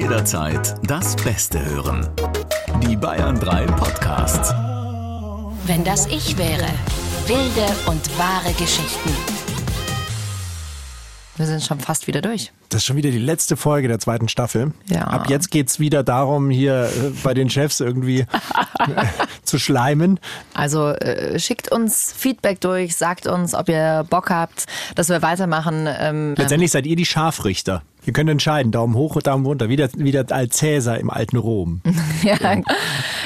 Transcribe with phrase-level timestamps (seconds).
[0.00, 2.08] Jederzeit das Beste hören.
[2.82, 4.50] Die Bayern 3 Podcasts.
[5.66, 6.66] Wenn das ich wäre.
[7.26, 9.10] Wilde und wahre Geschichten.
[11.36, 12.50] Wir sind schon fast wieder durch.
[12.70, 14.72] Das ist schon wieder die letzte Folge der zweiten Staffel.
[14.86, 15.04] Ja.
[15.04, 18.26] Ab jetzt geht's wieder darum, hier äh, bei den Chefs irgendwie äh,
[19.42, 20.18] zu schleimen.
[20.54, 25.86] Also äh, schickt uns Feedback durch, sagt uns, ob ihr Bock habt, dass wir weitermachen.
[25.88, 27.82] Ähm, Letztendlich seid ihr die Scharfrichter.
[28.10, 31.80] Ihr könnt entscheiden, Daumen hoch und Daumen runter, wieder, wieder als Cäsar im alten Rom.
[32.24, 32.34] ja,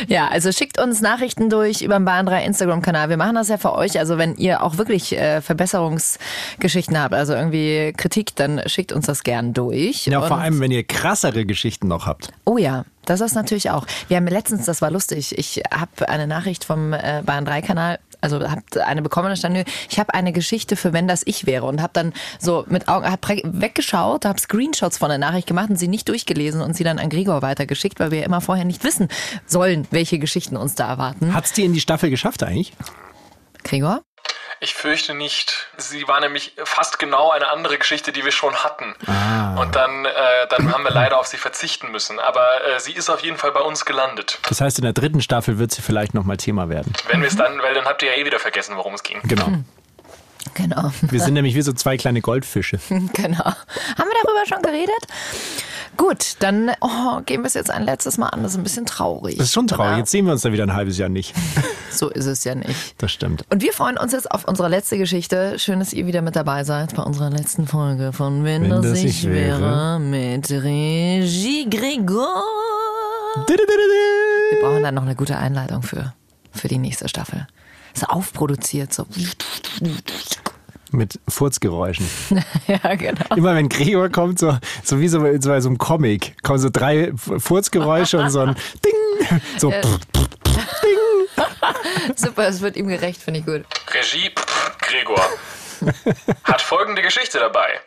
[0.09, 3.09] ja, also schickt uns Nachrichten durch über den Bahn 3 Instagram-Kanal.
[3.09, 3.99] Wir machen das ja für euch.
[3.99, 9.23] Also wenn ihr auch wirklich äh, Verbesserungsgeschichten habt, also irgendwie Kritik, dann schickt uns das
[9.23, 10.05] gern durch.
[10.05, 12.29] Ja, vor Und- allem, wenn ihr krassere Geschichten noch habt.
[12.45, 13.87] Oh ja, das ist natürlich auch.
[14.09, 17.99] Wir haben letztens, das war lustig, ich habe eine Nachricht vom äh, Bahn 3 Kanal,
[18.25, 21.67] also habe eine bekommen, da stand, ich habe eine Geschichte für wenn das ich wäre
[21.67, 25.77] und habe dann so mit Augen hab weggeschaut, habe Screenshots von der Nachricht gemacht und
[25.77, 28.83] sie nicht durchgelesen und sie dann an Gregor weitergeschickt, weil wir ja immer vorher nicht
[28.83, 29.09] wissen
[29.47, 31.35] sollen, welche Geschichten uns da erwarten.
[31.35, 32.73] Hat's die in die Staffel geschafft eigentlich?
[33.63, 34.03] Gregor?
[34.61, 35.69] Ich fürchte nicht.
[35.77, 38.95] Sie war nämlich fast genau eine andere Geschichte, die wir schon hatten.
[39.59, 40.11] Und dann, äh,
[40.49, 42.19] dann haben wir leider auf sie verzichten müssen.
[42.19, 44.39] Aber äh, sie ist auf jeden Fall bei uns gelandet.
[44.49, 46.93] Das heißt, in der dritten Staffel wird sie vielleicht nochmal Thema werden.
[47.09, 49.21] Wenn wir es dann, weil dann habt ihr ja eh wieder vergessen, worum es ging.
[49.25, 49.49] Genau.
[50.55, 50.93] Genau.
[51.03, 52.79] Wir sind nämlich wie so zwei kleine Goldfische.
[52.89, 53.45] Genau.
[53.45, 55.07] Haben wir darüber schon geredet?
[55.97, 58.43] Gut, dann oh, gehen wir es jetzt ein letztes Mal an.
[58.43, 59.37] Das ist ein bisschen traurig.
[59.37, 59.91] Das ist schon traurig.
[59.91, 59.99] Oder?
[59.99, 61.35] Jetzt sehen wir uns da wieder ein halbes Jahr nicht.
[61.91, 62.97] So ist es ja nicht.
[62.99, 63.45] Das stimmt.
[63.53, 65.61] Und wir freuen uns jetzt auf unsere letzte Geschichte.
[65.61, 68.83] Schön, dass ihr wieder mit dabei seid bei unserer letzten Folge von Wenn, Wenn das,
[68.87, 69.61] das ich ich wäre.
[69.61, 72.43] wäre mit Regie Gregor.
[73.47, 76.15] Wir brauchen dann noch eine gute Einleitung für,
[76.53, 77.47] für die nächste Staffel.
[77.95, 79.07] So aufproduziert, so.
[80.95, 82.07] Mit Furzgeräuschen.
[82.69, 83.35] ja, genau.
[83.37, 86.61] Immer wenn Gregor kommt, so, so wie so bei so, bei so einem Comic, kommen
[86.61, 88.55] so drei Furzgeräusche und so ein
[88.85, 89.41] Ding.
[89.59, 89.73] So.
[92.17, 93.65] Super, es wird ihm gerecht, finde ich gut.
[93.93, 95.25] Regie pff, Gregor
[96.45, 97.81] hat folgende Geschichte dabei.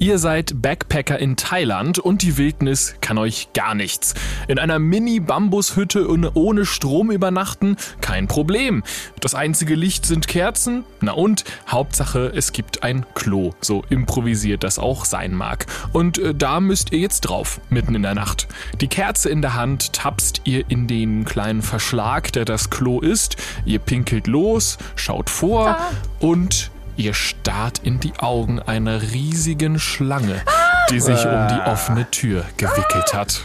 [0.00, 4.14] Ihr seid Backpacker in Thailand und die Wildnis kann euch gar nichts.
[4.46, 7.76] In einer Mini-Bambushütte und ohne Strom übernachten?
[8.00, 8.84] Kein Problem.
[9.18, 10.84] Das einzige Licht sind Kerzen?
[11.00, 11.42] Na und?
[11.66, 13.54] Hauptsache, es gibt ein Klo.
[13.60, 15.66] So improvisiert das auch sein mag.
[15.92, 18.46] Und äh, da müsst ihr jetzt drauf, mitten in der Nacht.
[18.80, 23.36] Die Kerze in der Hand tapst ihr in den kleinen Verschlag, der das Klo ist.
[23.64, 25.76] Ihr pinkelt los, schaut vor
[26.20, 30.42] und Ihr starrt in die Augen einer riesigen Schlange,
[30.90, 33.42] die sich um die offene Tür gewickelt hat.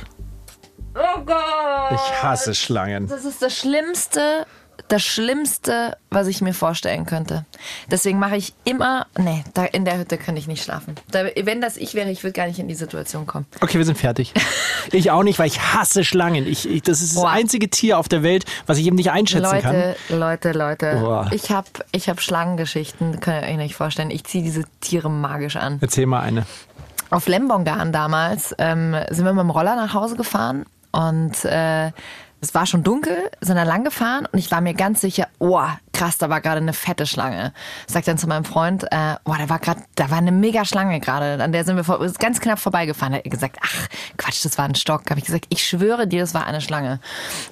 [0.96, 1.92] Oh Gott!
[1.92, 3.08] Ich hasse Schlangen.
[3.08, 4.48] Das ist das Schlimmste,
[4.88, 7.46] das Schlimmste, was ich mir vorstellen könnte.
[7.90, 10.96] Deswegen mache ich immer, nee, da in der Hütte könnte ich nicht schlafen.
[11.10, 13.46] Da, wenn das ich wäre, ich würde gar nicht in die Situation kommen.
[13.62, 14.34] Okay, wir sind fertig.
[14.92, 16.46] Ich auch nicht, weil ich hasse Schlangen.
[16.46, 17.32] Ich, ich, das ist das Boah.
[17.32, 19.76] einzige Tier auf der Welt, was ich eben nicht einschätzen kann.
[19.76, 21.30] Leute, Leute, Leute, Boah.
[21.32, 24.12] ich habe ich hab Schlangengeschichten, könnt ihr euch nicht vorstellen.
[24.12, 25.78] Ich ziehe diese Tiere magisch an.
[25.80, 26.46] Erzähl mal eine.
[27.10, 31.92] Auf Lembongan damals ähm, sind wir mit dem Roller nach Hause gefahren und äh,
[32.44, 35.62] es war schon dunkel, sind dann lang gefahren und ich war mir ganz sicher, oh,
[35.94, 37.54] krass, da war gerade eine fette Schlange.
[37.88, 41.00] Sag dann zu meinem Freund, äh, oh, da war gerade, da war eine mega Schlange
[41.00, 43.14] gerade, an der sind wir vor, ganz knapp vorbeigefahren.
[43.14, 43.88] Da hat er gesagt, ach,
[44.18, 45.10] Quatsch, das war ein Stock.
[45.10, 47.00] Habe ich gesagt, ich schwöre dir, das war eine Schlange.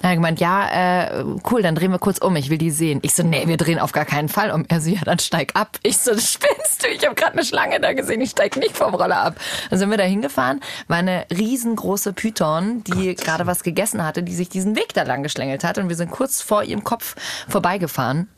[0.02, 2.70] Dann hat er gemeint, ja, äh, cool, dann drehen wir kurz um, ich will die
[2.70, 2.98] sehen.
[3.02, 4.66] Ich so, nee, wir drehen auf gar keinen Fall um.
[4.68, 5.78] Er so, ja, dann steig ab.
[5.82, 6.88] Ich so, spinnst du?
[6.88, 9.36] Ich habe gerade eine Schlange da gesehen, ich steig nicht vom Roller ab.
[9.70, 14.34] Dann sind wir da hingefahren, war eine riesengroße Python, die gerade was gegessen hatte, die
[14.34, 17.16] sich diesen Weg da lang geschlängelt hat und wir sind kurz vor ihrem Kopf
[17.48, 18.28] vorbeigefahren.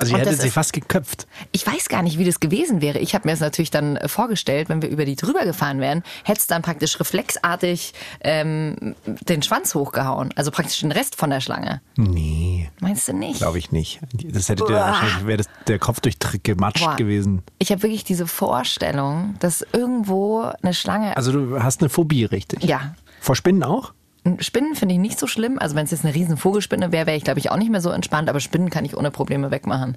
[0.00, 1.26] Also, ihr hättet sie fast geköpft.
[1.52, 2.98] Ich weiß gar nicht, wie das gewesen wäre.
[2.98, 6.02] Ich habe mir das natürlich dann äh, vorgestellt, wenn wir über die drüber gefahren wären,
[6.24, 10.30] hättest dann praktisch reflexartig ähm, den Schwanz hochgehauen.
[10.36, 11.82] Also praktisch den Rest von der Schlange.
[11.96, 13.38] Nee, Meinst du nicht?
[13.38, 14.00] glaube ich nicht.
[14.24, 16.96] Das hätte dir wahrscheinlich, wäre der Kopf durchgematscht Boah.
[16.96, 17.42] gewesen.
[17.58, 21.14] Ich habe wirklich diese Vorstellung, dass irgendwo eine Schlange.
[21.14, 22.64] Also, du hast eine Phobie, richtig?
[22.64, 22.94] ja.
[23.20, 23.92] Vor Spinnen auch?
[24.40, 25.58] Spinnen finde ich nicht so schlimm.
[25.58, 27.80] Also wenn es jetzt eine riesen Vogelspinne wäre, wäre ich glaube ich auch nicht mehr
[27.80, 28.28] so entspannt.
[28.28, 29.96] Aber Spinnen kann ich ohne Probleme wegmachen.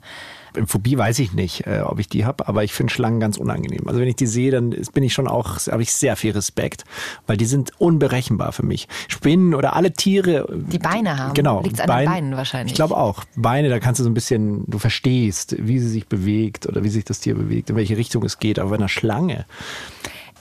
[0.67, 3.87] Phobie weiß ich nicht, äh, ob ich die habe, aber ich finde Schlangen ganz unangenehm.
[3.87, 6.83] Also wenn ich die sehe, dann bin ich schon auch, habe ich sehr viel Respekt,
[7.25, 8.87] weil die sind unberechenbar für mich.
[9.07, 10.47] Spinnen oder alle Tiere.
[10.51, 11.33] Die Beine haben.
[11.33, 11.61] Genau.
[11.63, 12.73] Liegt's an den Beinen wahrscheinlich.
[12.73, 13.23] Ich glaube auch.
[13.35, 16.89] Beine, da kannst du so ein bisschen, du verstehst, wie sie sich bewegt oder wie
[16.89, 18.59] sich das Tier bewegt, in welche Richtung es geht.
[18.59, 19.45] Aber bei einer Schlange,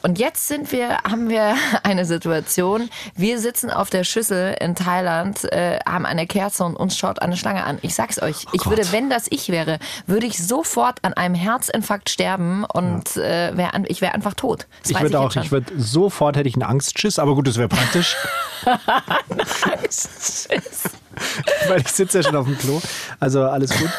[0.03, 2.89] und jetzt sind wir, haben wir eine Situation.
[3.15, 7.37] Wir sitzen auf der Schüssel in Thailand, äh, haben eine Kerze und uns schaut eine
[7.37, 7.79] Schlange an.
[7.83, 8.77] Ich sag's euch, ich Gott.
[8.77, 13.73] würde, wenn das ich wäre, würde ich sofort an einem Herzinfarkt sterben und äh, wär
[13.87, 14.67] ich wäre einfach tot.
[14.83, 17.69] Das Ich würde auch, ich würde sofort hätte ich einen Angstschiss, aber gut, das wäre
[17.69, 18.17] praktisch,
[21.69, 22.81] weil ich sitze ja schon auf dem Klo.
[23.21, 23.91] Also alles gut.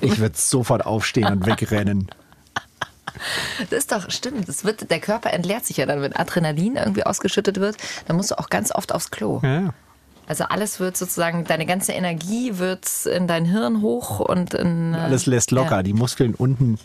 [0.00, 2.08] Ich würde sofort aufstehen und wegrennen.
[3.70, 4.48] Das ist doch, stimmt.
[4.48, 7.76] Das wird, der Körper entleert sich ja dann, wenn Adrenalin irgendwie ausgeschüttet wird,
[8.06, 9.40] dann musst du auch ganz oft aufs Klo.
[9.42, 9.74] Ja, ja.
[10.28, 14.92] Also alles wird sozusagen, deine ganze Energie wird in dein Hirn hoch und in.
[14.92, 15.84] äh, Alles lässt locker.
[15.84, 16.78] Die Muskeln unten,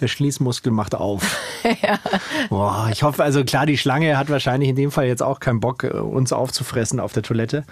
[0.00, 1.22] der Schließmuskel macht auf.
[2.48, 5.60] Boah, ich hoffe, also klar, die Schlange hat wahrscheinlich in dem Fall jetzt auch keinen
[5.60, 7.64] Bock, äh, uns aufzufressen auf der Toilette.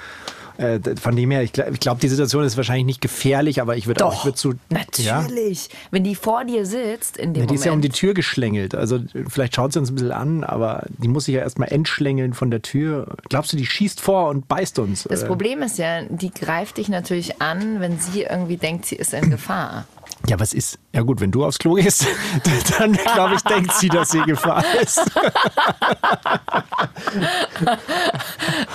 [0.57, 3.77] Äh, Von dem her, ich glaube, ich glaub, die Situation ist wahrscheinlich nicht gefährlich, aber
[3.77, 4.53] ich würde auch, ich Doch, würde so.
[4.53, 5.21] Ja?
[5.23, 5.69] natürlich.
[5.91, 7.95] Wenn die vor dir sitzt, in dem Ja, die ist ja um Moment.
[7.95, 8.75] die Tür geschlängelt.
[8.75, 12.35] Also vielleicht schaut sie uns ein bisschen an, aber die muss sich ja erstmal entschlängeln
[12.35, 13.17] von der Tür.
[13.29, 15.05] Glaubst du, die schießt vor und beißt uns?
[15.11, 18.97] das Äh, Problem ist ja, die greift dich natürlich an, wenn sie irgendwie denkt, sie
[18.97, 19.87] ist in Gefahr.
[20.27, 20.79] Ja, was ist?
[20.95, 22.07] Ja gut, wenn du aufs Klo gehst,
[22.79, 25.03] dann glaube ich, denkt sie, dass sie Gefahr ist.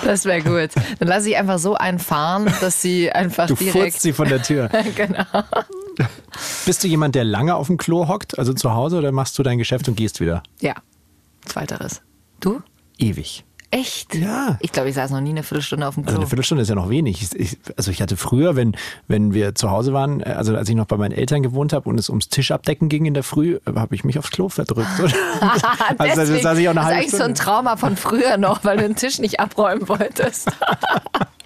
[0.04, 0.70] Das wäre gut.
[0.98, 3.76] Dann lasse ich einfach so einfahren, dass sie einfach Du direkt.
[3.76, 4.68] furzt sie von der Tür.
[4.96, 5.24] genau.
[6.64, 9.42] Bist du jemand, der lange auf dem Klo hockt, also zu Hause, oder machst du
[9.42, 10.42] dein Geschäft und gehst wieder?
[10.60, 10.74] Ja.
[11.44, 12.00] Zweiteres.
[12.40, 12.60] Du?
[12.98, 13.44] Ewig.
[13.72, 14.16] Echt?
[14.16, 14.58] Ja.
[14.60, 16.20] Ich glaube, ich saß noch nie eine Viertelstunde auf dem Also Klo.
[16.22, 17.22] eine Viertelstunde ist ja noch wenig.
[17.22, 18.76] Ich, ich, also ich hatte früher, wenn,
[19.06, 21.88] wenn wir zu Hause waren, äh, also als ich noch bei meinen Eltern gewohnt habe
[21.88, 24.88] und es ums Tischabdecken ging in der Früh, äh, habe ich mich aufs Klo verdrückt.
[25.98, 27.40] also Deswegen, saß ich auch eine das ist eigentlich so ein Stunde.
[27.40, 30.50] Trauma von früher noch, weil du den Tisch nicht abräumen wolltest.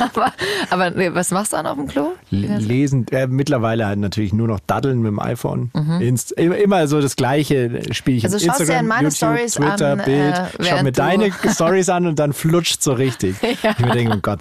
[0.00, 0.32] aber,
[0.70, 2.12] aber nee, was machst du dann auf dem Klo?
[2.30, 5.70] Lesen, äh, mittlerweile halt natürlich nur noch daddeln mit dem iPhone.
[5.74, 6.00] Mhm.
[6.00, 9.16] Inst, immer, so das gleiche spiele ich Also in schaust dir Instagram, an meine YouTube,
[9.16, 10.34] Stories Twitter, an, äh, Bild.
[10.34, 13.36] Schau während mir deine Stories an und dann flutscht so richtig.
[13.62, 13.72] Ja.
[13.72, 14.40] Ich mir denke, oh Gott.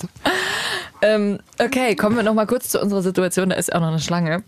[1.02, 3.50] Ähm, okay, kommen wir noch mal kurz zu unserer Situation.
[3.50, 4.44] Da ist auch noch eine Schlange.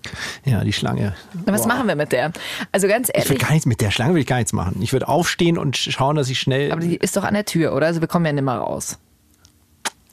[0.46, 1.16] Ja, die Schlange.
[1.46, 1.68] Was Boah.
[1.70, 2.32] machen wir mit der?
[2.72, 4.82] Also ganz Ich würde ehrlich, gar nichts mit der Schlange würde ich gar nichts machen.
[4.82, 6.72] Ich würde aufstehen und schauen, dass ich schnell.
[6.72, 7.88] aber die ist doch an der Tür, oder?
[7.88, 8.98] Also wir kommen ja nimmer raus.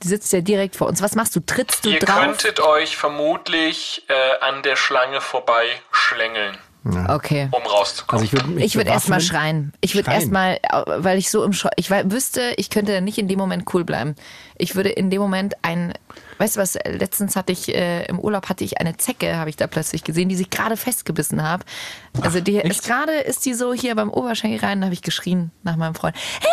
[0.03, 1.03] Die sitzt ja direkt vor uns.
[1.03, 1.41] Was machst du?
[1.41, 2.21] Trittst du Ihr drauf?
[2.21, 6.57] könntet euch vermutlich äh, an der Schlange vorbei schlängeln,
[6.97, 7.49] Okay.
[7.51, 8.23] um rauszukommen.
[8.23, 9.73] also ich würde Ich würde erstmal schreien.
[9.81, 13.39] Ich würde erstmal, weil ich so im Schock, ich wüsste, ich könnte nicht in dem
[13.39, 14.15] Moment cool bleiben.
[14.57, 15.95] Ich würde in dem Moment ein,
[16.39, 19.57] weißt du was, letztens hatte ich, äh, im Urlaub hatte ich eine Zecke, habe ich
[19.57, 21.65] da plötzlich gesehen, die sich gerade festgebissen hat.
[22.21, 25.51] Also die ist gerade, ist die so hier beim Oberschenkel rein, da habe ich geschrien
[25.63, 26.49] nach meinem Freund, Hilfe!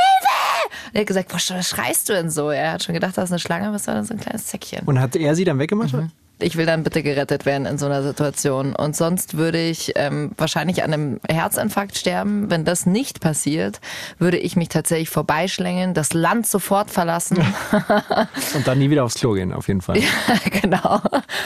[0.87, 2.49] Und er hat gesagt, was schreist du denn so?
[2.49, 4.85] Er hat schon gedacht, das ist eine Schlange, was war denn so ein kleines Zäckchen?
[4.85, 5.93] Und hat er sie dann weggemacht?
[5.93, 6.11] Mhm.
[6.39, 8.75] Ich will dann bitte gerettet werden in so einer Situation.
[8.75, 12.49] Und sonst würde ich ähm, wahrscheinlich an einem Herzinfarkt sterben.
[12.49, 13.79] Wenn das nicht passiert,
[14.19, 17.37] würde ich mich tatsächlich vorbeischlängeln, das Land sofort verlassen.
[18.53, 19.99] Und dann nie wieder aufs Klo gehen, auf jeden Fall.
[20.61, 21.01] genau.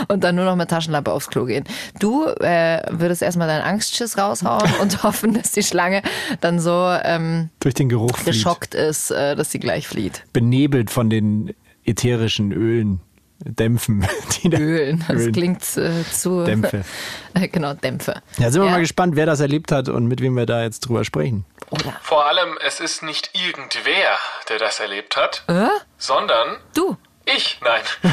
[0.07, 1.65] Und dann nur noch mit Taschenlampe aufs Klo gehen.
[1.99, 6.01] Du äh, würdest erstmal deinen Angstschiss raushauen und hoffen, dass die Schlange
[6.41, 8.33] dann so ähm, Durch den Geruch flieht.
[8.33, 10.23] geschockt ist, äh, dass sie gleich flieht.
[10.33, 11.53] Benebelt von den
[11.85, 13.01] ätherischen Ölen,
[13.43, 14.05] Dämpfen.
[14.43, 15.03] Die da- Ölen.
[15.07, 15.31] Das Ölen.
[15.33, 16.43] klingt äh, zu.
[16.43, 16.83] Dämpfe.
[17.51, 18.21] Genau, Dämpfe.
[18.37, 18.73] Ja, sind wir Ja.
[18.73, 21.45] mal gespannt, wer das erlebt hat und mit wem wir da jetzt drüber sprechen.
[21.69, 24.17] Oder Vor allem, es ist nicht irgendwer,
[24.49, 25.69] der das erlebt hat, Äh?
[25.97, 26.97] sondern du.
[27.35, 27.57] Ich.
[27.61, 27.81] Nein.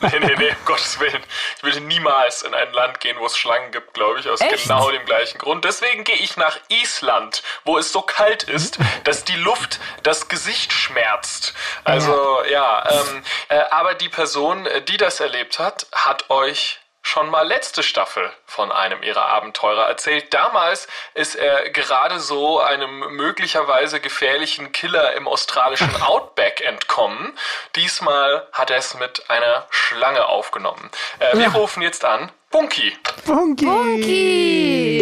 [0.00, 1.22] nee, nee, nee, um Gottes Willen.
[1.56, 4.64] Ich würde niemals in ein Land gehen, wo es Schlangen gibt, glaube ich, aus Echt?
[4.64, 5.64] genau dem gleichen Grund.
[5.64, 10.72] Deswegen gehe ich nach Island, wo es so kalt ist, dass die Luft das Gesicht
[10.72, 11.54] schmerzt.
[11.84, 17.30] Also, ja, ähm, äh, aber die Person, äh, die das erlebt hat, hat euch schon
[17.30, 20.34] mal letzte Staffel von einem ihrer Abenteurer erzählt.
[20.34, 27.38] Damals ist er gerade so einem möglicherweise gefährlichen Killer im australischen Outback entkommen.
[27.76, 30.90] Diesmal hat er es mit einer Schlange aufgenommen.
[31.20, 32.98] Äh, wir rufen jetzt an Bunky.
[33.24, 33.66] Bunky!
[33.66, 34.96] Bunky!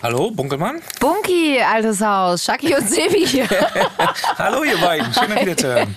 [0.00, 0.76] Hallo, Bunkelmann?
[1.00, 2.44] Bunky, altes Haus.
[2.44, 3.48] Shaki und Sebi hier.
[4.38, 5.12] Hallo, ihr beiden.
[5.12, 5.94] Schön, euch wieder zu hören.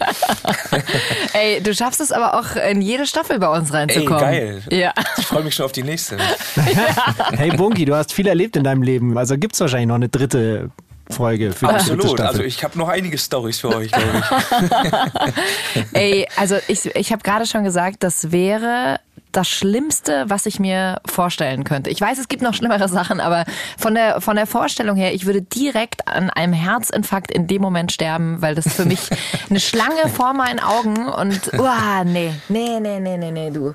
[1.33, 4.19] Ey, du schaffst es aber auch in jede Staffel bei uns Ey, reinzukommen.
[4.19, 4.63] geil.
[4.71, 4.91] Ja.
[5.19, 6.17] Ich freue mich schon auf die nächste.
[7.31, 9.17] Hey Bunky, du hast viel erlebt in deinem Leben.
[9.17, 10.71] Also gibt es wahrscheinlich noch eine dritte
[11.11, 12.03] Folge für die dritte Absolut.
[12.03, 12.25] Staffel.
[12.25, 14.23] Also ich habe noch einige Stories für euch, glaube
[15.73, 15.83] ich.
[15.93, 18.99] Ey, also ich, ich habe gerade schon gesagt, das wäre
[19.31, 21.89] das Schlimmste, was ich mir vorstellen könnte.
[21.89, 23.45] Ich weiß, es gibt noch schlimmere Sachen, aber
[23.77, 27.91] von der, von der Vorstellung her, ich würde direkt an einem Herzinfarkt in dem Moment
[27.91, 29.09] sterben, weil das für mich
[29.49, 33.73] eine Schlange vor meinen Augen und, uah, nee, nee, nee, nee, nee, nee, du.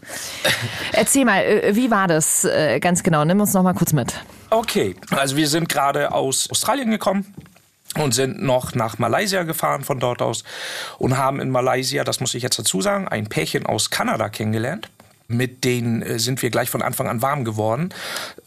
[0.92, 3.24] Erzähl mal, äh, wie war das äh, ganz genau?
[3.24, 4.14] Nimm uns noch mal kurz mit.
[4.50, 7.34] Okay, also wir sind gerade aus Australien gekommen
[7.96, 10.44] und sind noch nach Malaysia gefahren von dort aus
[10.98, 14.88] und haben in Malaysia, das muss ich jetzt dazu sagen, ein Pärchen aus Kanada kennengelernt.
[15.28, 17.92] Mit denen äh, sind wir gleich von Anfang an warm geworden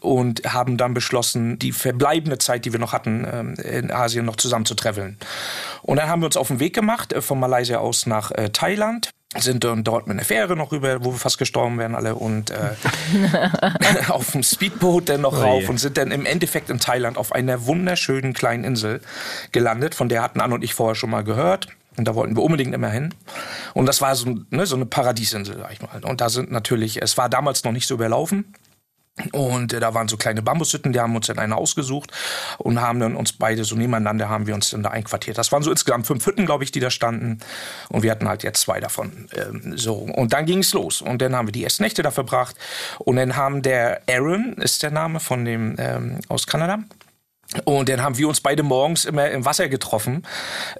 [0.00, 4.36] und haben dann beschlossen, die verbleibende Zeit, die wir noch hatten, ähm, in Asien noch
[4.36, 5.18] zusammen zu traveln.
[5.82, 8.48] Und dann haben wir uns auf den Weg gemacht, äh, von Malaysia aus nach äh,
[8.48, 12.16] Thailand sind dann dort mit einer Fähre noch rüber, wo wir fast gestorben wären alle
[12.16, 12.70] und äh,
[14.08, 15.68] auf dem Speedboot dann noch Oh rauf je.
[15.68, 19.00] und sind dann im Endeffekt in Thailand auf einer wunderschönen kleinen Insel
[19.52, 21.68] gelandet, von der hatten Anne und ich vorher schon mal gehört.
[21.96, 23.14] Und da wollten wir unbedingt immer hin.
[23.74, 26.02] Und das war so, ne, so eine Paradiesinsel, sag ich mal.
[26.04, 28.54] Und da sind natürlich, es war damals noch nicht so überlaufen.
[29.32, 32.12] Und äh, da waren so kleine Bambushütten, die haben uns dann eine ausgesucht
[32.58, 35.38] und haben dann uns beide so nebeneinander haben wir uns dann da einquartiert.
[35.38, 37.40] Das waren so insgesamt fünf Hütten, glaube ich, die da standen.
[37.88, 39.28] Und wir hatten halt jetzt zwei davon.
[39.34, 39.94] Ähm, so.
[39.94, 41.02] Und dann ging es los.
[41.02, 42.56] Und dann haben wir die ersten Nächte da verbracht.
[42.98, 46.80] Und dann haben der Aaron, ist der Name von dem ähm, aus Kanada.
[47.64, 50.24] Und dann haben wir uns beide morgens immer im Wasser getroffen,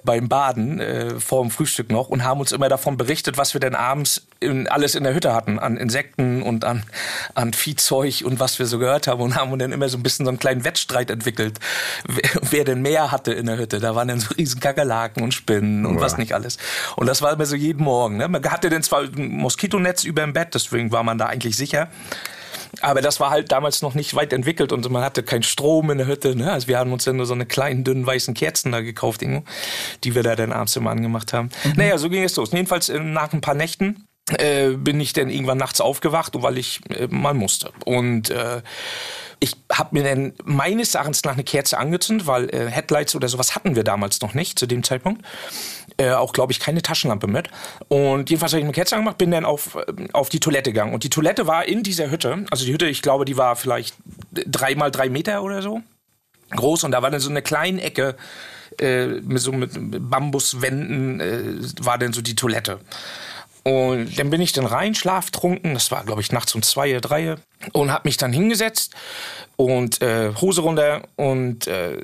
[0.05, 3.59] beim Baden, äh, vor dem Frühstück noch, und haben uns immer davon berichtet, was wir
[3.59, 6.83] denn abends in, alles in der Hütte hatten, an Insekten und an,
[7.35, 9.21] an Viehzeug und was wir so gehört haben.
[9.21, 11.59] Und haben dann immer so ein bisschen so einen kleinen Wettstreit entwickelt,
[12.07, 13.79] wer, wer denn mehr hatte in der Hütte.
[13.79, 16.57] Da waren dann so riesen Kakerlaken und Spinnen und was nicht alles.
[16.95, 18.15] Und das war immer so jeden Morgen.
[18.15, 18.29] Ne?
[18.29, 21.89] Man hatte dann zwar ein Moskitonetz über dem Bett, deswegen war man da eigentlich sicher.
[22.79, 25.97] Aber das war halt damals noch nicht weit entwickelt und man hatte keinen Strom in
[25.97, 26.35] der Hütte.
[26.35, 26.51] Ne?
[26.51, 29.43] Also wir haben uns dann nur so eine kleinen, dünnen, weißen Kerzen da gekauft, Ingo,
[30.03, 31.49] die wir da dann abends immer angemacht haben.
[31.75, 32.51] Naja, so ging es los.
[32.51, 36.81] Jedenfalls äh, nach ein paar Nächten äh, bin ich dann irgendwann nachts aufgewacht, weil ich
[36.89, 37.71] äh, mal musste.
[37.85, 38.61] Und äh,
[39.43, 43.55] ich habe mir dann meines Erachtens nach eine Kerze angezündet, weil äh, Headlights oder sowas
[43.55, 45.25] hatten wir damals noch nicht zu dem Zeitpunkt.
[45.97, 47.49] Äh, auch, glaube ich, keine Taschenlampe mit.
[47.87, 50.93] Und jedenfalls habe ich eine Kerze angemacht, bin dann auf, äh, auf die Toilette gegangen.
[50.93, 52.45] Und die Toilette war in dieser Hütte.
[52.51, 53.95] Also die Hütte, ich glaube, die war vielleicht
[54.31, 55.81] drei mal drei Meter oder so
[56.51, 56.83] groß.
[56.83, 58.15] Und da war dann so eine kleine Ecke
[58.79, 62.79] äh, mit so mit Bambuswänden, äh, war dann so die Toilette.
[63.63, 67.35] Und dann bin ich dann rein, schlaftrunken, das war, glaube ich, nachts um zwei, drei,
[67.73, 68.95] und habe mich dann hingesetzt
[69.55, 72.03] und äh, Hose runter und äh,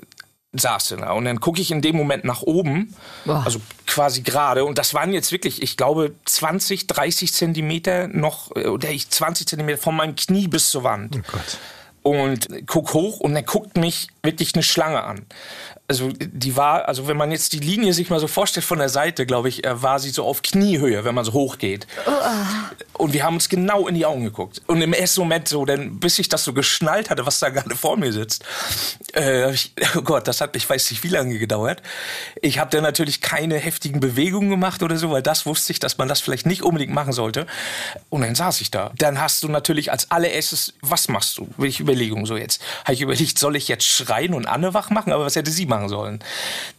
[0.54, 1.12] saß dann da.
[1.14, 2.94] Und dann gucke ich in dem Moment nach oben,
[3.26, 3.44] Boah.
[3.46, 4.66] also quasi gerade.
[4.66, 9.48] Und das waren jetzt wirklich, ich glaube, 20, 30 Zentimeter noch, äh, oder ich 20
[9.48, 11.16] Zentimeter von meinem Knie bis zur Wand.
[11.18, 11.58] Oh Gott.
[12.04, 15.26] Und guck hoch und dann guckt mich wirklich eine Schlange an.
[15.90, 18.90] Also die war, also wenn man jetzt die Linie sich mal so vorstellt von der
[18.90, 21.88] Seite, glaube ich, äh, war sie so auf Kniehöhe, wenn man so hoch geht.
[22.92, 24.62] Und wir haben uns genau in die Augen geguckt.
[24.68, 27.74] Und im ersten Moment so, denn bis ich das so geschnallt hatte, was da gerade
[27.78, 28.44] vor mir sitzt,
[29.16, 31.82] äh, ich, oh Gott, das hat, ich weiß nicht, wie lange gedauert.
[32.42, 35.98] Ich habe dann natürlich keine heftigen Bewegungen gemacht oder so, weil das wusste ich, dass
[35.98, 37.48] man das vielleicht nicht unbedingt machen sollte.
[38.10, 38.92] Und dann saß ich da.
[38.98, 41.48] Dann hast du natürlich als allererstes, was machst du?
[41.56, 42.62] Welche Überlegung so jetzt?
[42.84, 45.12] Habe ich überlegt, soll ich jetzt schreien und Anne wach machen?
[45.12, 46.20] Aber was hätte sie machen sollen?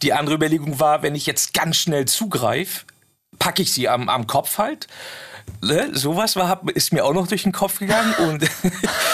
[0.01, 2.85] Die andere Überlegung war, wenn ich jetzt ganz schnell zugreife,
[3.37, 4.87] packe ich sie am, am Kopf halt.
[5.61, 5.89] Ne?
[5.93, 8.13] Sowas war, ist mir auch noch durch den Kopf gegangen.
[8.29, 8.43] Und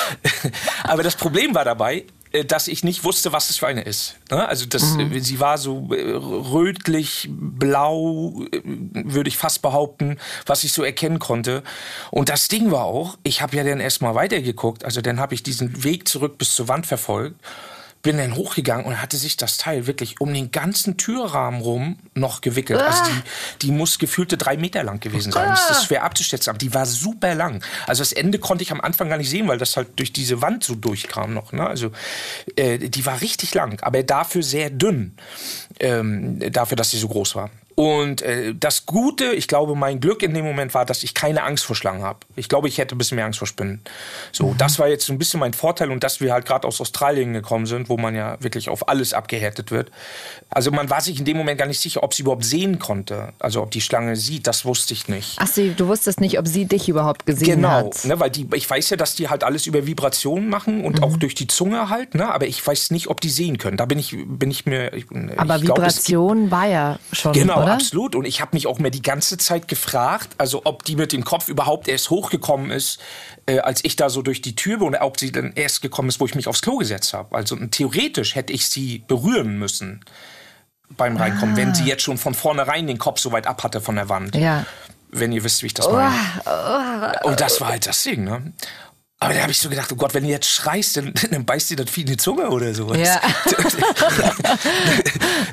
[0.83, 4.15] Aber das Problem war dabei, äh, dass ich nicht wusste, was das für eine ist.
[4.29, 4.47] Ne?
[4.47, 10.73] Also das, äh, sie war so äh, rötlich, blau, würde ich fast behaupten, was ich
[10.73, 11.63] so erkennen konnte.
[12.11, 15.43] Und das Ding war auch, ich habe ja dann erstmal weitergeguckt, also dann habe ich
[15.43, 17.39] diesen Weg zurück bis zur Wand verfolgt
[18.05, 22.41] bin dann hochgegangen und hatte sich das Teil wirklich um den ganzen Türrahmen rum noch
[22.41, 22.79] gewickelt.
[22.79, 25.49] Also die, die muss gefühlte drei Meter lang gewesen sein.
[25.49, 27.63] Das ist schwer abzuschätzen, aber die war super lang.
[27.87, 30.39] Also das Ende konnte ich am Anfang gar nicht sehen, weil das halt durch diese
[30.43, 31.51] Wand so durchkam noch.
[31.51, 31.65] Ne?
[31.65, 31.91] Also
[32.55, 35.17] äh, die war richtig lang, aber dafür sehr dünn.
[35.79, 37.49] Ähm, dafür, dass sie so groß war.
[37.75, 41.43] Und äh, das Gute, ich glaube, mein Glück in dem Moment war, dass ich keine
[41.43, 42.19] Angst vor Schlangen habe.
[42.37, 43.81] Ich glaube, ich hätte ein bisschen mehr Angst vor Spinnen.
[44.31, 46.79] So, das war jetzt so ein bisschen mein Vorteil und dass wir halt gerade aus
[46.79, 49.91] Australien gekommen sind, wo man ja wirklich auf alles abgehärtet wird.
[50.49, 53.33] Also man war sich in dem Moment gar nicht sicher, ob sie überhaupt sehen konnte.
[53.39, 55.35] Also ob die Schlange sieht, das wusste ich nicht.
[55.41, 58.05] Ach, sie, du wusstest nicht, ob sie dich überhaupt gesehen Genau, hat.
[58.05, 61.03] ne, weil die, ich weiß ja, dass die halt alles über Vibrationen machen und Mhm.
[61.03, 63.75] auch durch die Zunge halt, ne, aber ich weiß nicht, ob die sehen können.
[63.75, 64.93] Da bin ich, bin ich mir.
[64.93, 65.05] Ich,
[65.35, 67.73] Aber ich glaub, Vibration war ja schon, Genau, oder?
[67.73, 68.15] absolut.
[68.15, 71.23] Und ich habe mich auch mehr die ganze Zeit gefragt, also ob die mit dem
[71.23, 72.99] Kopf überhaupt erst hochgekommen ist,
[73.45, 76.09] äh, als ich da so durch die Tür bin, oder ob sie dann erst gekommen
[76.09, 77.35] ist, wo ich mich aufs Klo gesetzt habe.
[77.35, 80.01] Also theoretisch hätte ich sie berühren müssen
[80.89, 83.95] beim Reinkommen, wenn sie jetzt schon von vornherein den Kopf so weit ab hatte von
[83.95, 84.35] der Wand.
[84.35, 84.39] Ah.
[84.39, 84.65] Ja.
[85.11, 86.13] Wenn ihr wisst, wie ich das meine.
[87.23, 88.51] Und das war halt das Ding, ne?
[89.19, 91.69] Aber da habe ich so gedacht, oh Gott, wenn du jetzt schreist, dann, dann beißt
[91.69, 92.97] dir das Vieh in die Zunge oder sowas.
[92.97, 93.21] Ja.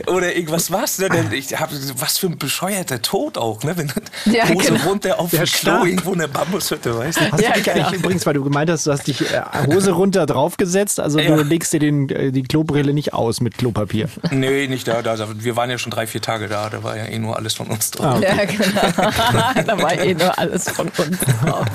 [0.12, 0.98] oder irgendwas was.
[0.98, 1.08] Ne?
[1.08, 3.62] Denn ich hab, was für ein bescheuerter Tod auch.
[3.62, 3.76] Ne?
[3.76, 3.92] Wenn
[4.24, 4.84] Ja, Hose genau.
[4.88, 5.52] runter auf Ja, dem.
[5.52, 7.32] Klo irgendwo in der Bambushütte, weißt du?
[7.32, 7.86] Hast Ja, du dich genau.
[7.86, 11.36] eigentlich übrigens, weil du gemeint hast, du hast dich äh, Hose runter draufgesetzt, also Ja.
[11.36, 14.08] du legst dir den, äh, die Klobrille nicht aus mit Klopapier.
[14.32, 15.16] Nee, nicht da, da.
[15.36, 16.68] Wir waren ja schon drei, vier Tage da.
[16.68, 18.06] Da war ja eh nur alles von uns drin.
[18.06, 19.62] Ah, Ja, genau.
[19.66, 21.66] da war eh nur alles von uns drauf.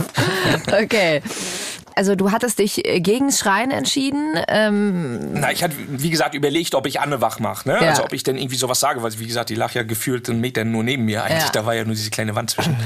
[0.67, 1.21] Okay.
[1.97, 4.35] Also du hattest dich äh, gegen Schreien entschieden.
[4.47, 7.67] Ähm, Na, ich hatte, wie gesagt, überlegt, ob ich Anne wach mache.
[7.67, 7.79] Ne?
[7.81, 7.89] Ja.
[7.89, 10.39] Also ob ich denn irgendwie sowas sage, weil, wie gesagt, die lag ja gefühlt einen
[10.39, 11.45] Meter nur neben mir eigentlich.
[11.45, 11.51] Ja.
[11.51, 12.77] Da war ja nur diese kleine Wand zwischen.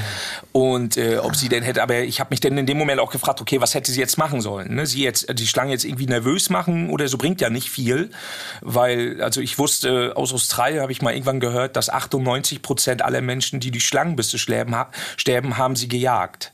[0.52, 3.10] Und äh, ob sie denn hätte, aber ich habe mich dann in dem Moment auch
[3.10, 4.74] gefragt, okay, was hätte sie jetzt machen sollen?
[4.74, 4.86] Ne?
[4.86, 8.10] Sie jetzt, die Schlange jetzt irgendwie nervös machen oder so bringt ja nicht viel.
[8.62, 13.20] Weil, also ich wusste, aus Australien habe ich mal irgendwann gehört, dass 98 Prozent aller
[13.20, 16.52] Menschen, die die Schlangenbisse sterben, ha sterben haben sie gejagt.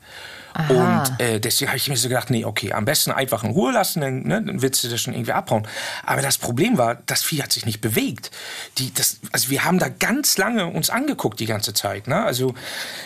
[0.67, 3.71] Und äh, deswegen habe ich mir so gedacht, nee, okay, am besten einfach in Ruhe
[3.71, 5.67] lassen, dann, ne, dann willst du das schon irgendwie abhauen.
[6.03, 8.31] Aber das Problem war, das Vieh hat sich nicht bewegt.
[8.77, 12.07] Die, das, also wir haben da ganz lange uns angeguckt die ganze Zeit.
[12.07, 12.23] Ne?
[12.23, 12.53] Also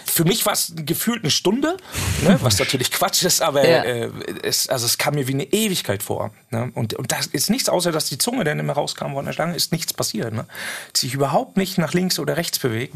[0.06, 1.78] für mich war es gefühlt eine Stunde,
[2.24, 2.38] ne?
[2.42, 3.84] was natürlich Quatsch ist, aber Ja.
[3.84, 4.10] äh,
[4.42, 6.32] es, also es kam mir wie eine Ewigkeit vor.
[6.50, 6.72] Ne?
[6.74, 9.56] Und, und das ist nichts, außer dass die Zunge dann immer rauskam von der Schlange,
[9.56, 10.34] ist nichts passiert.
[10.34, 10.46] Ne?
[10.88, 12.96] Hat sich überhaupt nicht nach links oder rechts bewegt.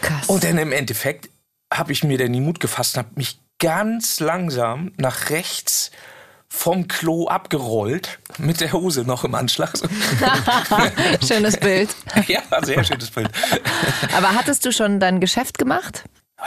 [0.00, 0.26] krass.
[0.28, 1.28] Und dann im Endeffekt
[1.72, 5.90] habe ich mir dann die Mut gefasst und habe mich ganz langsam nach rechts
[6.48, 9.72] vom Klo abgerollt, mit der Hose noch im Anschlag.
[11.26, 11.90] Schönes Bild.
[12.26, 13.30] ja, sehr schönes Bild.
[14.16, 16.04] Aber hattest du schon dein Geschäft gemacht?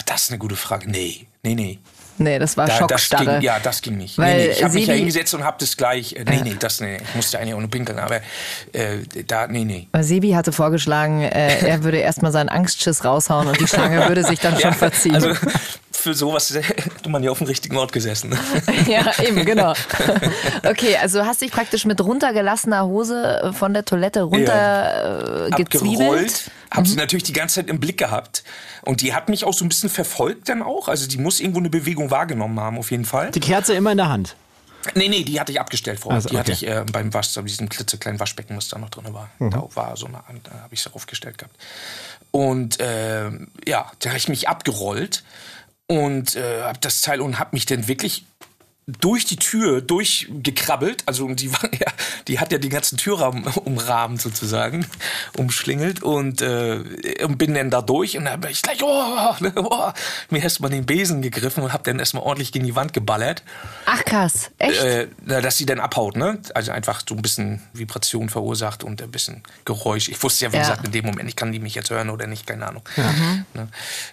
[0.07, 0.89] Das ist eine gute Frage.
[0.89, 1.79] Nee, nee, nee.
[2.17, 3.25] Nee, das war Da, das Schockstarre.
[3.39, 4.17] ging, ja, das ging nicht.
[4.17, 4.51] Weil nee, nee.
[4.53, 6.13] Ich habe mich ja hingesetzt und habe das gleich.
[6.13, 6.97] Äh, nee, nee, das nee.
[6.97, 8.17] Ich musste eigentlich auch nur pinkeln, aber
[8.73, 9.87] äh, da, nee, nee.
[9.91, 14.23] Weil Sebi hatte vorgeschlagen, äh, er würde erstmal seinen Angstschiss raushauen und die Schlange würde
[14.23, 15.15] sich dann schon verziehen.
[15.15, 15.33] Also
[16.01, 18.37] für sowas hätte man ja auf dem richtigen Ort gesessen.
[18.87, 19.73] ja, eben, genau.
[20.63, 25.49] Okay, also du hast dich praktisch mit runtergelassener Hose äh, von der Toilette runter äh,
[25.51, 26.51] gezwiebelt.
[26.69, 28.43] Hab sie natürlich die ganze Zeit im Blick gehabt.
[28.83, 30.87] Und die hat mich auch so ein bisschen verfolgt dann auch.
[30.87, 33.31] Also die muss irgendwo eine Bewegung wahrgenommen haben, auf jeden Fall.
[33.31, 34.35] Die Kerze immer in der Hand.
[34.95, 36.15] Nee, nee, die hatte ich abgestellt vorher.
[36.15, 36.65] Also, die hatte okay.
[36.65, 39.29] ich äh, beim Wasch, so diesem klitzekleinen Waschbecken, was da noch drin war.
[39.39, 41.55] Da war so eine, da habe ich es aufgestellt gehabt.
[42.31, 43.29] Und äh,
[43.67, 45.23] ja, da habe ich mich abgerollt
[45.91, 48.25] und äh, habe das Teil und habe mich dann wirklich
[48.87, 51.87] durch die Tür durchgekrabbelt, also die war ja,
[52.27, 54.85] die hat ja den ganzen Türrahmen umrahmt sozusagen,
[55.37, 56.83] umschlingelt und, äh,
[57.23, 59.91] und bin dann da durch und dann bin ich gleich, oh, oh,
[60.29, 63.43] mir erstmal den Besen gegriffen und hab dann erstmal ordentlich gegen die Wand geballert
[63.85, 64.81] Ach krass, echt?
[64.81, 66.39] äh, dass sie dann abhaut, ne?
[66.55, 70.09] Also einfach so ein bisschen Vibration verursacht und ein bisschen Geräusch.
[70.09, 70.63] Ich wusste ja, wie Ja.
[70.63, 72.83] gesagt, in dem Moment, ich kann die mich jetzt hören oder nicht, keine Ahnung.
[73.53, 73.67] Ne?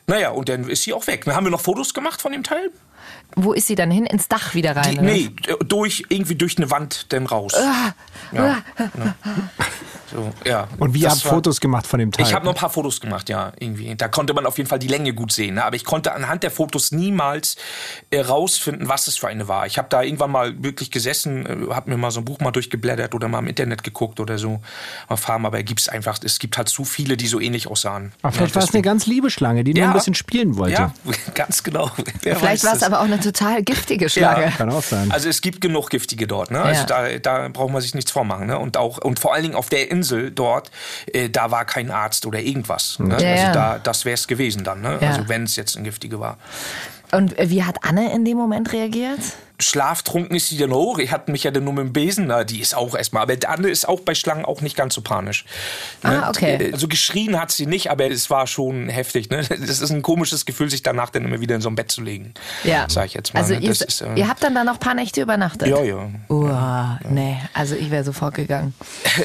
[0.06, 1.26] Naja, und dann ist sie auch weg.
[1.26, 2.70] Haben wir noch Fotos gemacht von dem Teil.
[3.36, 4.06] Wo ist sie dann hin?
[4.06, 4.96] Ins Dach wieder rein?
[4.96, 5.30] Die, nee,
[5.66, 7.54] durch, irgendwie durch eine Wand dann raus.
[7.54, 7.92] Ah,
[8.32, 8.58] ja,
[8.94, 9.14] ne?
[10.12, 10.68] so, ja.
[10.78, 12.26] Und wie Das habt war- Fotos gemacht von dem Teil?
[12.26, 13.94] Ich habe noch ein paar Fotos gemacht, ja, irgendwie.
[13.94, 15.56] Da konnte man auf jeden Fall die Länge gut sehen.
[15.56, 15.64] Ne?
[15.64, 17.56] Aber ich konnte anhand der Fotos niemals
[18.10, 19.66] äh, rausfinden, was es für eine war.
[19.66, 22.50] Ich habe da irgendwann mal wirklich gesessen, äh, habe mir mal so ein Buch mal
[22.50, 24.60] durchgeblättert oder mal im Internet geguckt oder so.
[25.08, 28.12] Mal farben, aber gibt's einfach, es gibt halt zu viele, die so ähnlich aussahen.
[28.22, 29.88] Aber vielleicht war es eine ganz liebe Schlange, die nur Ja.
[29.90, 30.72] ein bisschen spielen wollte.
[30.80, 30.94] Ja,
[31.34, 31.90] ganz genau.
[32.22, 34.52] Wer Vielleicht war es aber auch eine total giftige Schlange.
[34.56, 35.10] Kann auch sein.
[35.10, 36.62] Also es gibt genug giftige dort, ne?
[36.62, 36.86] Also Ja.
[36.86, 38.58] da, da braucht man sich nichts vormachen, ne?
[38.58, 40.70] Und auch und vor allen Dingen auf der Insel dort,
[41.12, 42.98] äh, da war kein Arzt oder irgendwas.
[42.98, 43.16] Ne?
[43.20, 44.98] Ja, also da, das wäre es gewesen dann, ne?
[45.00, 45.10] Ja.
[45.10, 46.38] Also wenn es jetzt ein giftige war.
[47.12, 49.20] Und äh, wie hat Anne in dem Moment reagiert?
[49.60, 50.98] Schlaftrunken ist sie dann hoch.
[50.98, 52.28] Ich hatte mich ja dann nur mit dem Besen.
[52.28, 53.24] Na, die ist auch erstmal.
[53.24, 55.44] Aber Anne ist auch bei Schlangen auch nicht ganz so panisch.
[56.04, 56.22] Ne?
[56.22, 56.70] Ah, okay.
[56.72, 59.30] Also geschrien hat sie nicht, aber es war schon heftig.
[59.30, 59.42] Ne?
[59.68, 62.00] Das ist ein komisches Gefühl, sich danach dann immer wieder in so ein Bett zu
[62.00, 62.32] legen.
[62.64, 62.86] Ja.
[62.88, 63.40] Sag ich jetzt mal.
[63.40, 63.60] Also ne?
[63.60, 65.68] ihr, ist, äh, ihr habt dann da noch ein paar Nächte übernachtet?
[65.68, 66.08] ja, ja.
[66.28, 68.74] Uah, nee, also ich wäre sofort gegangen.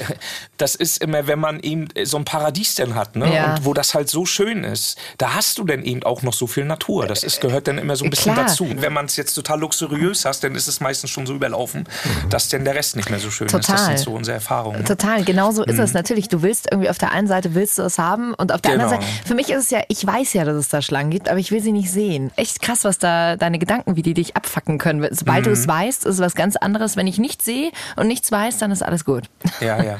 [0.57, 3.33] das ist immer, wenn man eben so ein Paradies dann hat, ne?
[3.33, 3.55] Ja.
[3.55, 6.47] Und wo das halt so schön ist, da hast du dann eben auch noch so
[6.47, 7.05] viel Natur.
[7.07, 8.47] Das ist, gehört dann immer so ein bisschen Klar.
[8.47, 8.67] dazu.
[8.75, 11.85] Wenn man es jetzt total luxuriös hast, dann ist es meistens schon so überlaufen,
[12.29, 13.53] dass dann der Rest nicht mehr so schön ist.
[13.53, 13.85] Das Total.
[13.85, 14.85] sind so unsere Erfahrungen.
[14.85, 16.29] Total, genau so ist es natürlich.
[16.29, 18.91] Du willst irgendwie auf der einen Seite willst du es haben und auf der anderen
[18.91, 19.01] Genau.
[19.01, 21.39] Seite, für mich ist es ja, ich weiß ja, dass es da Schlangen gibt, aber
[21.39, 22.31] ich will sie nicht sehen.
[22.35, 25.07] Echt krass, was da deine Gedanken, wie die dich abfacken können.
[25.11, 25.53] Sobald du Mhm.
[25.55, 26.97] es weißt, ist es was ganz anderes.
[26.97, 29.23] Wenn ich nichts sehe und nichts weiß, dann ist alles gut.
[29.61, 29.99] Ja, ja.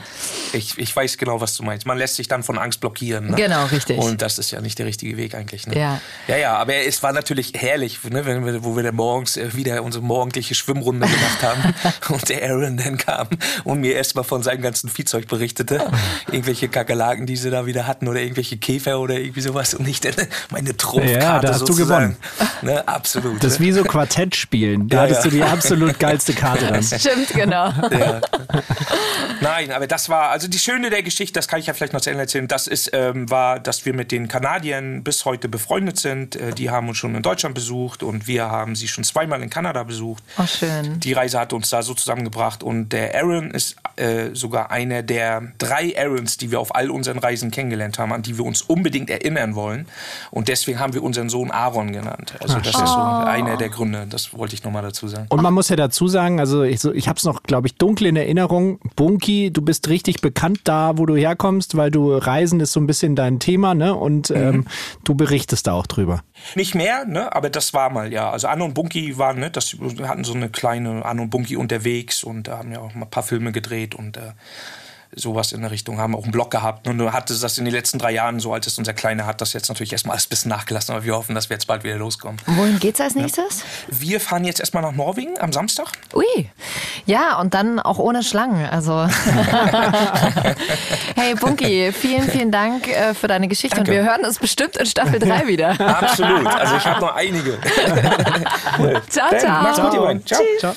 [0.54, 1.86] Ich, ich weiß genau, was du meinst.
[1.86, 3.28] Man lässt sich dann von Angst blockieren.
[3.32, 3.36] Ne?
[3.36, 3.98] Genau, richtig.
[3.98, 5.66] Und das ist ja nicht der richtige Weg eigentlich.
[5.68, 5.78] Ne?
[5.80, 6.02] Ja.
[6.28, 9.54] Ja, ja, aber es war natürlich herrlich, ne, wenn wir, wo wir dann morgens äh,
[9.56, 11.74] wieder unsere morgendliche Schwimmrunde gemacht haben
[12.14, 13.28] und der Aaron dann kam
[13.64, 15.84] und mir erstmal von seinem ganzen Viehzeug berichtete.
[16.32, 20.02] Irgendwelche Kakerlaken, die sie da wieder hatten oder irgendwelche Käfer oder irgendwie sowas und ich
[20.02, 20.14] dann
[20.52, 22.16] meine Trumpfkarte Ja, da hast du sozusagen.
[22.38, 22.56] gewonnen.
[22.62, 23.44] Ne, absolut.
[23.44, 24.88] Das ist wie so Quartett spielen.
[24.88, 25.30] Da Ja, hattest ja.
[25.32, 26.84] du die absolut geilste Karte dann.
[26.84, 27.70] Stimmt, genau.
[27.92, 28.22] Ja.
[29.42, 32.02] Nein, aber das war, also die Schöne der Geschichte, das kann ich ja vielleicht noch
[32.02, 36.00] zu Ende erzählen, das ist, ähm, war, dass wir mit den Kanadiern bis heute befreundet
[36.00, 36.36] sind.
[36.36, 39.50] Äh, die haben uns schon in Deutschland besucht und wir haben sie schon zweimal in
[39.50, 40.03] Kanada besucht.
[40.38, 41.00] Oh, schön.
[41.00, 45.42] Die Reise hat uns da so zusammengebracht und der Aaron ist äh, sogar einer der
[45.58, 49.10] drei Aarons, die wir auf all unseren Reisen kennengelernt haben, an die wir uns unbedingt
[49.10, 49.88] erinnern wollen.
[50.32, 52.34] Und deswegen haben wir unseren Sohn Aaron genannt.
[52.40, 55.28] Also das ist so einer der Gründe, das wollte ich nochmal dazu sagen.
[55.30, 57.76] Und man muss ja dazu sagen, also ich, so, ich habe es noch, glaube ich,
[57.76, 58.80] dunkel in Erinnerung.
[58.96, 62.88] Bunky, du bist richtig bekannt da, wo du herkommst, weil du Reisen ist so ein
[62.88, 63.94] bisschen dein Thema, ne?
[63.96, 64.66] Und ähm,
[65.04, 66.24] du berichtest da auch drüber.
[66.56, 67.34] Nicht mehr, ne?
[67.36, 68.30] aber das war mal, ja.
[68.30, 69.50] Also Anno und Bunky waren, ne?
[69.50, 73.10] das, hatten so eine kleine Anno und Bunky unterwegs und haben ja auch mal ein
[73.10, 74.34] paar Filme gedreht und äh,
[75.16, 76.88] sowas in der Richtung, haben auch einen Blog gehabt.
[76.88, 79.42] Und du hattest das in den letzten drei Jahren, so als es unser Kleiner hat,
[79.42, 81.84] das jetzt natürlich erstmal alles ein bisschen nachgelassen, aber wir hoffen, dass wir jetzt bald
[81.84, 82.40] wieder loskommen.
[82.46, 83.64] Wohin geht's als nächstes?
[83.88, 85.92] Wir fahren jetzt erstmal nach Norwegen am Samstag.
[86.14, 86.50] Ui.
[87.06, 88.66] Ja, und dann auch ohne Schlangen.
[88.66, 89.08] Also.
[91.16, 93.78] hey, Bunky, vielen, vielen Dank äh, für deine Geschichte.
[93.78, 93.92] Danke.
[93.92, 95.80] Und wir hören uns bestimmt in Staffel 3 wieder.
[95.80, 96.48] Absolut.
[96.48, 97.58] Also ich habe noch einige.
[99.10, 99.64] Ciao, Dann, ciao.
[99.64, 100.26] Macht's gut, ihr beiden.
[100.26, 100.42] Ciao.
[100.60, 100.74] Ciao.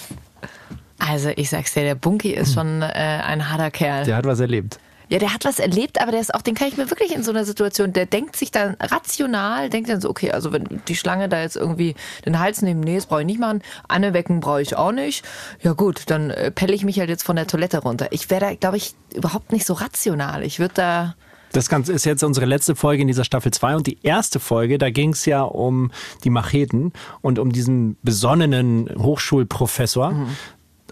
[0.98, 4.04] Also, ich sag's dir, der Bunky ist schon äh, ein harter Kerl.
[4.04, 4.78] Der hat was erlebt.
[5.09, 7.22] Ja, der hat was erlebt, aber der ist auch, den kann ich mir wirklich in
[7.22, 10.96] so einer Situation, der denkt sich dann rational, denkt dann so, okay, also wenn die
[10.96, 14.40] Schlange da jetzt irgendwie den Hals nehmen, nee, das brauche ich nicht machen, Anne wecken
[14.40, 15.24] brauche ich auch nicht.
[15.62, 18.09] Ja gut, dann äh, pelle ich mich halt jetzt von der Toilette runter.
[18.11, 20.42] Ich wäre da, glaube ich, überhaupt nicht so rational.
[20.42, 21.14] Ich würde da,
[21.52, 24.76] Das Ganze ist jetzt unsere letzte Folge in dieser Staffel 2 und die erste Folge,
[24.76, 25.92] da ging es ja um
[26.24, 30.26] die Macheten und um diesen besonnenen Hochschulprofessor.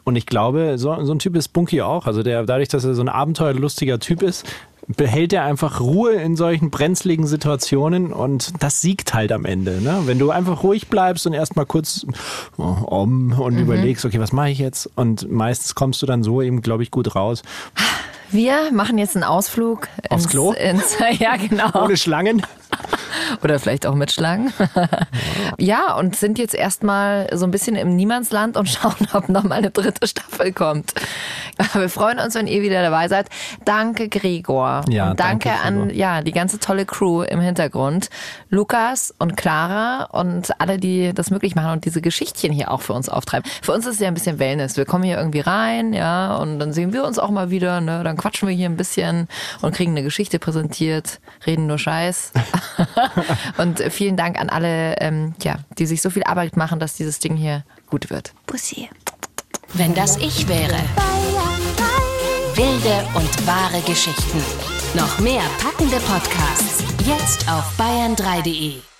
[0.05, 2.07] Und ich glaube, so, so ein Typ ist Bunky auch.
[2.07, 4.47] Also der, dadurch, dass er so ein abenteuerlustiger Typ ist,
[4.87, 9.81] behält er einfach Ruhe in solchen brenzligen Situationen und das siegt halt am Ende.
[9.81, 10.03] Ne?
[10.05, 12.07] Wenn du einfach ruhig bleibst und erstmal kurz
[12.59, 14.91] oh, um und überlegst, okay, was mache ich jetzt?
[14.95, 17.43] Und meistens kommst du dann so eben, glaube ich, gut raus.
[18.31, 20.53] Wir machen jetzt einen Ausflug Aufs ins, Klo?
[20.53, 21.85] Ins, ja, genau.
[21.85, 22.43] Ohne Schlangen.
[23.43, 24.53] Oder vielleicht auch mit Schlangen.
[25.59, 29.57] ja, und sind jetzt erstmal so ein bisschen im Niemandsland und schauen, ob noch mal
[29.57, 30.93] eine dritte Staffel kommt.
[31.75, 33.29] Wir freuen uns, wenn ihr wieder dabei seid.
[33.65, 34.83] Danke, Gregor.
[34.89, 38.11] Ja, und danke, danke, an ja, die ganze tolle Crew im Hintergrund.
[38.51, 42.93] Lukas und Clara und alle, die das möglich machen und diese Geschichtchen hier auch für
[42.93, 43.49] uns auftreiben.
[43.63, 44.77] Für uns ist es ja ein bisschen Wellness.
[44.77, 48.03] Wir kommen hier irgendwie rein, ja, und dann sehen wir uns auch mal wieder, ne?
[48.03, 49.29] Dann quatschen wir hier ein bisschen
[49.63, 52.33] und kriegen eine Geschichte präsentiert, reden nur Scheiß.
[53.59, 57.19] und vielen Dank an alle, ähm, ja, die sich so viel Arbeit machen, dass dieses
[57.19, 58.33] Ding hier gut wird.
[58.47, 58.89] Bussi.
[59.75, 60.79] Wenn das ich wäre.
[62.55, 64.41] Wilde und wahre Geschichten.
[64.95, 66.85] Noch mehr packende Podcasts.
[67.05, 68.94] Jetzt auf bayern3.de.